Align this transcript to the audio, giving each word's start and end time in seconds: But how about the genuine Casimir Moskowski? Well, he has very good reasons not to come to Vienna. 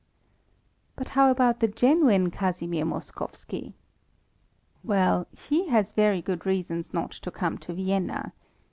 But 0.95 1.09
how 1.09 1.29
about 1.29 1.59
the 1.59 1.67
genuine 1.67 2.31
Casimir 2.31 2.83
Moskowski? 2.85 3.73
Well, 4.83 5.27
he 5.47 5.67
has 5.67 5.91
very 5.91 6.23
good 6.23 6.43
reasons 6.43 6.91
not 6.91 7.11
to 7.11 7.29
come 7.29 7.59
to 7.59 7.73
Vienna. 7.75 8.33